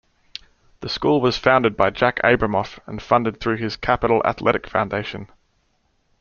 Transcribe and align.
The 0.79 0.89
school 0.89 1.21
was 1.21 1.37
founded 1.37 1.77
by 1.77 1.91
Jack 1.91 2.19
Abramoff 2.23 2.79
and 2.87 2.99
funded 2.99 3.39
through 3.39 3.57
his 3.57 3.77
Capital 3.77 4.23
Athletic 4.25 4.65
Foundation. 4.65 5.27